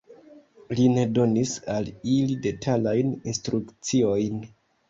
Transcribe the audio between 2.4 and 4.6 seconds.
detalajn instrukciojn.